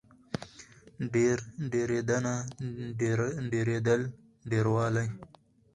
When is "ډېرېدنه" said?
1.71-2.35